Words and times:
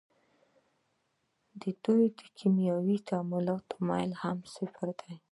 د 1.61 1.63
دوی 1.83 2.03
د 2.19 2.21
کیمیاوي 2.37 2.97
تعامل 3.07 3.47
میل 3.87 4.11
هم 4.21 4.37
صفر 4.55 4.87
دی. 5.01 5.13